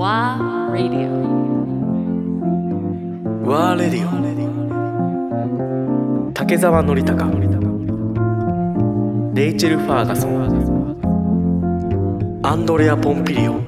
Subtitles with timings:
[0.00, 1.12] WA Radio.
[3.44, 4.10] ワーレディオ
[6.32, 7.26] 竹澤典孝
[9.34, 10.40] レイチェル・ファーガソン。
[12.42, 13.60] アンドレア・ポンピリオ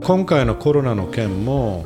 [0.00, 1.84] 今回のコロナの件も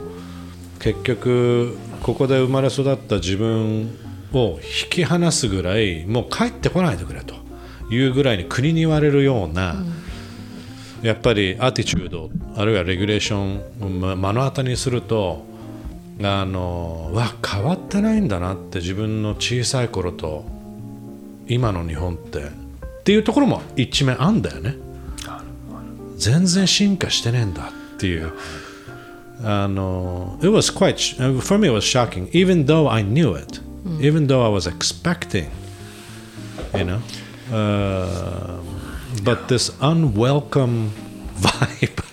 [0.80, 3.96] 結局ここで生まれ育った自分
[4.34, 7.40] を引き離すぐらいもう帰ってこないでくれと
[7.92, 9.84] いうぐらいに国に言われるような、
[11.02, 15.44] やっぱりアティチュードあるいはレギュレーションを目の当たりにすると
[16.22, 20.44] あのわ変わってないんだなって自分の小さい頃と
[21.48, 22.48] 今の日本ってっ
[23.04, 24.76] ていうところも一面あんだよね。
[26.16, 28.32] 全然進化してねえんだっていう。
[29.44, 33.60] あの it was quite for me it was shocking even though I knew it
[33.98, 35.48] even though I was expecting
[36.78, 37.00] you know?
[37.50, 40.90] Um, but this unwelcome
[41.36, 42.04] vibe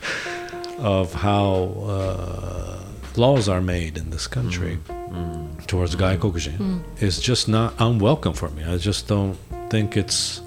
[0.79, 2.83] of how uh,
[3.15, 5.09] laws are made in this country mm.
[5.11, 5.67] mm.
[5.67, 6.81] Towards Guy Kokujin mm.
[7.01, 8.63] is just not unwelcome for me.
[8.63, 9.37] I just don't
[9.69, 10.41] think it's.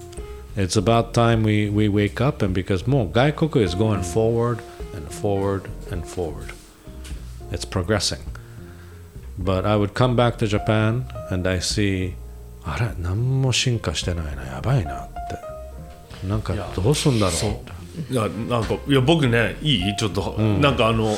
[0.54, 4.60] It's about time we, we wake up and because more Guy Koku is going forward
[4.92, 6.52] and forward and forward.
[7.50, 8.20] It's progressing.
[9.38, 12.16] But I would come back to Japan and I see
[12.64, 16.26] あれ何も進化してないなやばいなって。
[16.26, 18.12] なんかどうすんだろう。
[18.12, 19.96] いやなんかいや僕ねいい？
[19.96, 21.16] ちょっと、なんかあの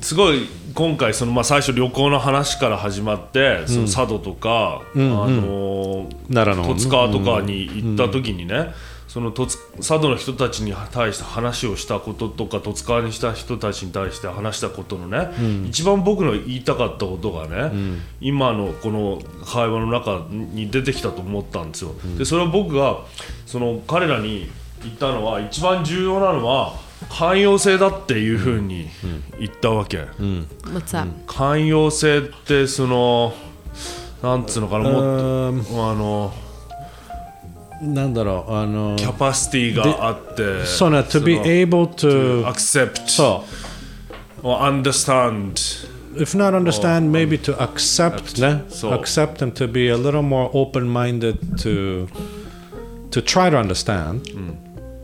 [0.00, 8.72] すごい今回その、まあ、最初旅行の話から始まって、その佐渡とか、あの奈良の十津川とかに行った時にね、
[9.12, 15.28] その佐渡の人たちに対して話をしたこととか十津川にした人たちに対して話したことのね、
[15.68, 17.72] 一番僕の言いたかったことがね、
[18.22, 21.92] 今のこの会話の中に出てきたと思ったんですよ。
[22.16, 23.00] でそれは僕が
[23.44, 24.48] その彼らに
[24.82, 26.72] 言ったのは一番重要なのは
[27.10, 28.88] 寛容性だっていうふうに
[29.38, 30.06] 言ったわけ?
[31.26, 33.34] 寛容性ってその
[34.22, 34.90] なんつうのかなも
[35.60, 36.32] っとあの
[37.81, 43.43] なんだろうあのキャパシティがあってそうね to be その able to accept そ
[44.41, 45.51] or understand
[46.15, 50.49] う if not understand maybe to accept ねそう accept and to be a little more
[50.53, 52.07] open-minded to
[53.11, 54.21] to try to understand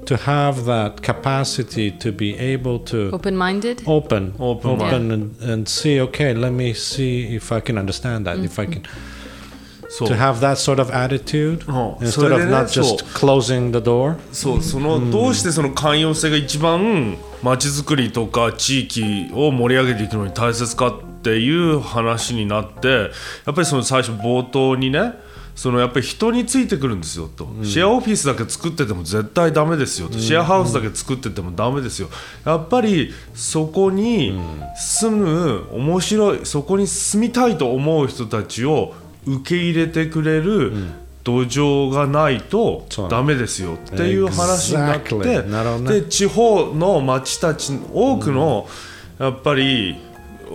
[0.05, 3.83] to have that capacity to be able to Open minded?
[3.85, 8.39] open Open open and, and see okay let me see if I can understand that
[8.43, 9.16] if I can そう
[9.88, 12.06] to have that sort of attitude うん。
[12.06, 14.16] instead of not just closing the door.
[14.32, 25.14] そうそのどうしてその寛容性が一番街づくりとか地域を盛り上げていくのに大切かっていう話になってやっぱりその最初冒頭にね
[25.58, 32.08] そのやっぱり人についてくるんですよと、シェアオフィスだけ作ってても絶対ダメですよと、シェアハウスだけ作っててもダメですよ。
[32.44, 34.38] やっぱりそこに
[34.76, 38.94] 住む面白いそこに住みたいと思う人たちを
[39.28, 40.72] 受け入れてくれる
[41.24, 43.74] 土壌がないとダメですよ。
[43.74, 45.42] っていう話になって、
[46.00, 48.66] で地方の町たち多くの
[49.18, 49.96] やっぱり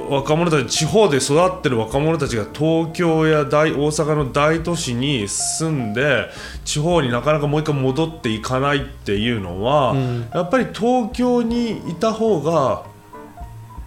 [0.10, 6.30] 若者たち地方で育ってる若者たちが東京や大大阪の大都市に住んで
[6.66, 9.96] 地方になかなかもう一回戻っていかないっていうのは、
[10.34, 12.92] やっぱり東京にいた方が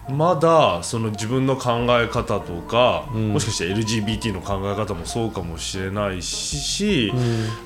[0.09, 7.11] まだその自分の考え方とか、もしかして LGBT の考え方もそうかもしれないし、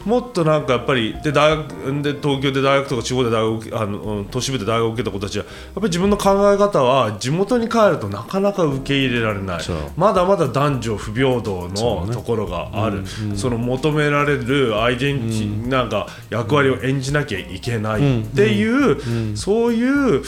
[0.06, 9.62] もっとなんかやっぱりで大学で東京で大学とか地方で大学あのうん都市部で大学を受けた子たちはやっぱり自分の考え方は地元に帰るとなかなか受け入れられない。
[9.62, 9.78] そう。
[9.96, 13.04] まだまだ男女不平等のところがある。
[13.36, 20.24] そ,、の求められるアイデンティ、なんか役割を演じなきゃいけないっていう、そういう、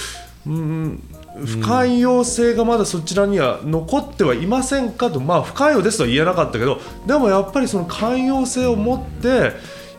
[0.46, 1.04] うん
[1.36, 9.52] 不寛容性がまだそちらには残ってはいませんかと、まあ、不寛容ですとは言えなかったけどでもやっぱりその寛容性を持って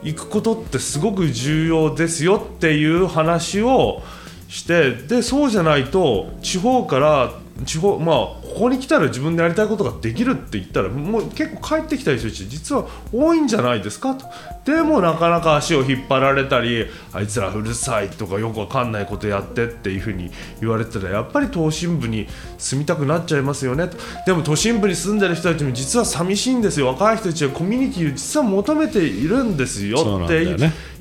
[0.02, 4.02] いくことってすごく重要ですよっていう話を
[4.48, 7.32] してでそうじゃないと地方から
[7.64, 14.26] 地方まあここに来たら自分でやりたいことができるって言ったらもう結構帰ってきた人たち実は多いんじゃないですかと。
[14.64, 20.30] でもなかなか足を引っ張られたりあいつらうるさいとかよくわかんないことやってっていうふうに
[20.60, 23.98] 言われてたらやっぱり都心部に住みたくなっちゃいますよねと。
[24.24, 26.86] でも都心部に住んでる人たちも実は寂しいんですよ。
[26.86, 30.44] 若い人たちはコミュニティを実は求めているんですよって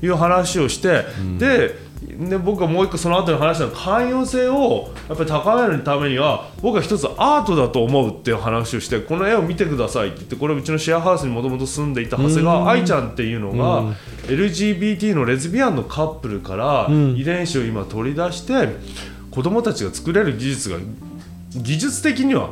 [0.02, 1.04] いう話をして、
[1.38, 13.94] でで僕がもう一個その後に話したのは寛容性をやっぱり高めるためには僕は一つアートだと思うっていう話をしてこの絵を見てくださいって言ってこれうちのシェアハウスにもともと住んでいた長谷川愛ちゃんっていうのが
[14.28, 18.68] LGBT のレズビアンのカップルから遺伝子を今取り出して
[19.30, 20.78] 子供たちが作れる技術が
[21.54, 22.50] 技術的には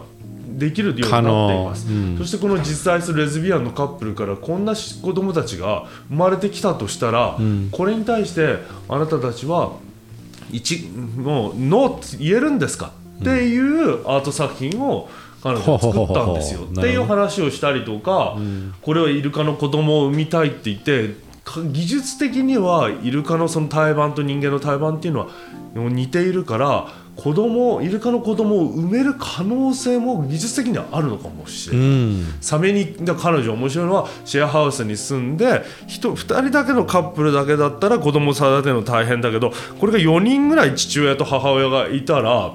[0.58, 2.18] できるようになっています、うん。
[2.18, 7.38] そしてこの実在するレズビアンのカップルからこんな子供たちが生まれてきたとしたら、
[7.70, 8.58] これに対して
[8.88, 9.72] あなたたちは
[10.50, 12.92] 一もうノーって言えるんですか？
[13.20, 15.08] っていうアート作品を
[15.42, 16.60] 彼女が作ったんですよ。
[16.70, 18.36] っていう話をしたりとか、
[18.82, 21.14] これはイルカの子供を産みたいって言って
[21.44, 25.28] か技術的にはイルカのその胎盤と人間の胎盤っていうのは
[25.74, 31.86] 似ているから子供イルカの子供を産める可能性も技術的にはあるのかもしれない。
[31.86, 42.52] うんサメに彼女面白いのはシェアハウスに住んで人2人だけのカップルだけだったら子供を育てるの大変だけどこれが4人ぐらい父親と母親がいたら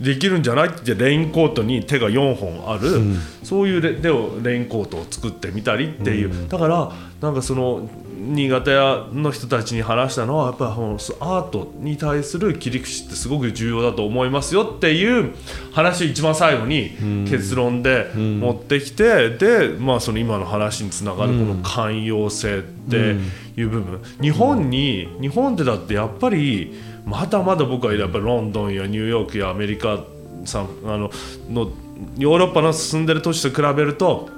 [0.00, 0.68] できるんじゃない？
[0.68, 3.00] ってレインコートに手が4本ある、
[3.42, 15.34] そういうレレインコートを作ってみたりっていう、だからなんかその新潟屋の人たちに話したのはやっぱりアートに対する切り口ってすごく重要だと思いますよっていう
[15.72, 16.90] 話を一番最後に
[17.28, 23.16] 結論で持ってきて、で、まあ、その今の話につながるこの寛容性って
[23.56, 26.74] いう部分、日本に日本ってだってやっぱり
[27.04, 30.04] まだまだ僕はやっぱりロンドンやニューヨークやアメリカ
[30.44, 31.10] さんあの
[31.48, 31.70] の
[32.18, 34.28] ヨーロッパの進んでる都市と比べると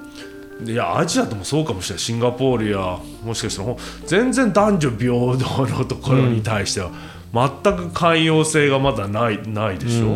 [0.63, 2.03] いやアジアともそうかもしれない。
[2.03, 3.75] シンガポールやもしかしたら
[4.05, 6.91] 全然男女平等のところに対しては、
[7.33, 10.07] 全く寛容性がまだないないでしょ？
[10.07, 10.15] う、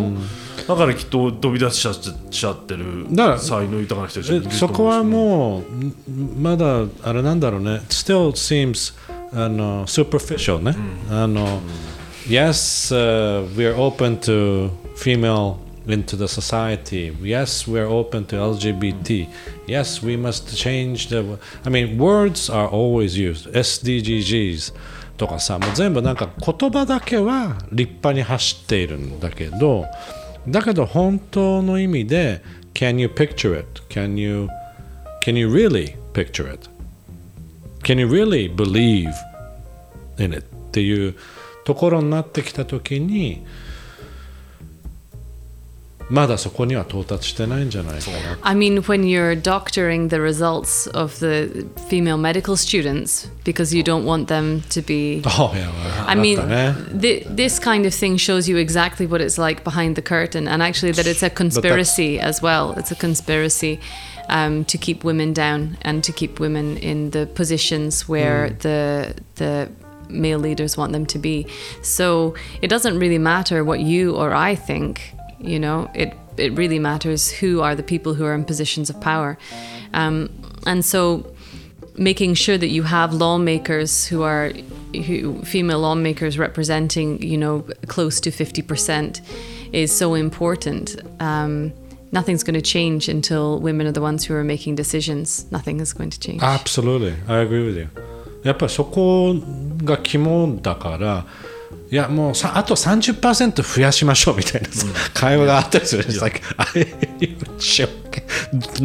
[0.68, 1.96] だからきっと飛び出しちゃっ
[2.30, 3.08] ちゃってる
[3.40, 5.64] 才能豊かな人たちがいると思うしそこはもう
[6.40, 8.94] まだあれなんだろうね still seems
[9.34, 10.76] あの superficial ね、
[11.10, 11.62] あの
[12.28, 15.56] yes、uh, we're open to female
[15.88, 19.28] into the society yes we're open to LGBT
[19.68, 24.74] yes we must change the I mean words are always used SDGs
[25.18, 29.86] とかさもう全部なんか言葉だけは立派に走っているんだけど
[30.48, 32.42] だけど本当の意味で
[32.74, 33.82] Can you picture it?
[33.90, 34.48] Can you
[35.24, 36.70] Can you really picture it?
[37.84, 39.12] Can you really believe
[40.18, 40.40] in it?
[40.40, 41.16] っていう
[41.66, 43.46] ところになってきた時に
[46.11, 54.05] まだそこには到達してないんじゃないかな I mean, when you're doctoring the results of the female medical students because you don't
[54.05, 55.21] want them to be.
[55.25, 55.69] あいや
[56.07, 59.97] I mean, あったね thi- this kind of thing shows you exactly what it's like behind
[59.97, 62.79] the curtain, and actually that it's a conspiracy as well.
[62.79, 63.81] It's a conspiracy
[64.29, 69.69] um, to keep women down and to keep women in the positions where the the
[70.09, 71.49] male leaders want them to be.
[71.83, 75.01] So it doesn't really matter what you or I think.
[75.41, 79.01] You know, it it really matters who are the people who are in positions of
[79.01, 79.39] power,
[79.93, 80.31] um,
[80.67, 81.33] and so
[81.99, 84.53] making sure that you have lawmakers who are
[85.07, 89.21] who, female lawmakers representing you know close to 50%
[89.73, 91.73] is so important um,
[92.13, 95.93] nothing's going to change until women are the ones who are making decisions nothing is
[95.93, 97.15] going to change Absolutely.
[97.29, 97.89] I agree with you.
[98.47, 99.35] やっぱりそこ
[99.83, 101.27] が肝だから、
[101.92, 106.06] いやもうさあと30%増やしましょうみたいなさ、会話があったりする。
[106.06, 106.88] It's like, I-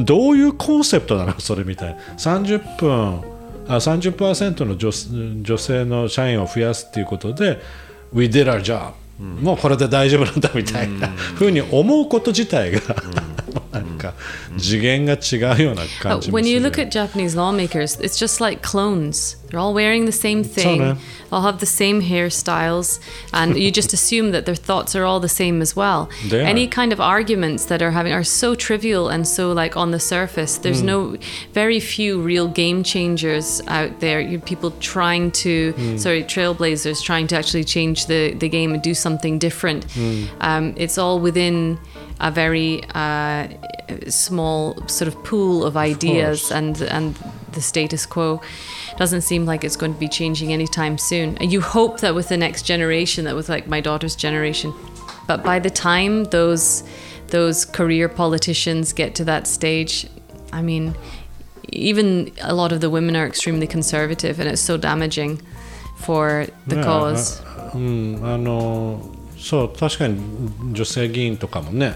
[0.05, 1.39] どういうコンセプトなの？
[1.41, 2.01] それみたいな。
[2.17, 3.21] 30分、
[3.69, 4.91] あ30%の女
[5.43, 7.61] 女性の社員を増やすっていうことで、
[8.13, 12.81] We did our job、もうこれで大丈夫なんだみたいなふうに思うこと自体が、
[13.15, 13.36] なん
[13.98, 14.14] か
[14.58, 19.38] 次元が違うような感 But じも when する you look at Japanese lawmakers, it's just like clones.
[19.50, 20.98] They're all wearing the same thing, no.
[21.30, 23.02] all have the same hairstyles,
[23.34, 26.10] and you just assume that their thoughts are all the same as well.
[26.30, 26.46] They are.
[26.46, 30.00] Any kind of arguments that are having are so trivial and so like on the
[30.00, 30.58] surface.
[30.58, 31.18] There's no
[31.54, 34.22] very few real game changers out there.
[34.22, 38.94] You people trying to sorry trailblazers trying to actually change the the game and do
[38.94, 39.86] something different.
[40.40, 41.78] Um, it's all within
[42.21, 43.49] a very uh,
[44.09, 47.19] small sort of pool of ideas, of and and
[47.53, 48.41] the status quo
[48.97, 51.37] doesn't seem like it's going to be changing anytime soon.
[51.41, 54.73] You hope that with the next generation, that with like my daughter's generation,
[55.27, 56.85] but by the time those
[57.29, 60.07] those career politicians get to that stage,
[60.53, 60.95] I mean,
[61.71, 65.43] even a lot of the women are extremely conservative, and it's so damaging
[65.97, 67.41] for the yeah, cause.
[67.41, 69.16] Uh, um, I know
[69.47, 70.19] そう確かに
[70.73, 71.95] 女性議員とかもね、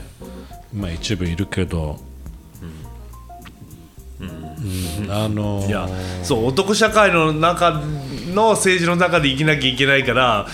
[0.72, 1.98] まあ、一部いるけど、
[4.20, 5.10] うん。
[5.10, 5.88] あのいや
[6.22, 7.82] そう男社会の中
[8.32, 10.46] の政治の中で生きなきゃいけないから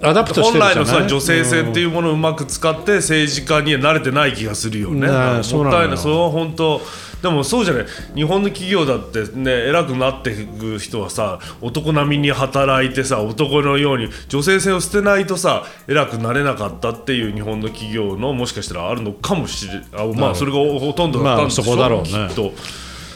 [0.00, 5.08] adapt 本来のさ女性性っていうものをうまく使って政治家には慣れてない気がするよね。
[5.08, 5.98] ねそうなのよもったいない。
[5.98, 6.80] それは本当
[7.22, 7.86] でもそうじゃない？
[8.16, 22.08] 日本の企業だってね偉くなっていく人はさ男並みに働いてさ男のように女性性を捨てないとさ偉くなれなかったっていう日本の企業のもしかしたらあるのかもしれあまあそれがほとんどだったんでしょ、まあそこだろうね。
[22.28, 22.52] きっと。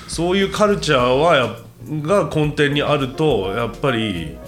[0.06, 1.56] そういうカルチャーはや
[2.02, 4.38] が根底にあるとやっぱり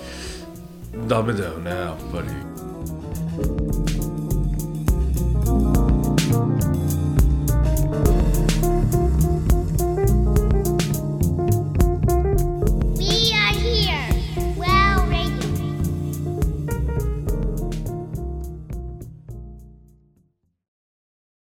[1.09, 3.68] ダメだよねやっぱり。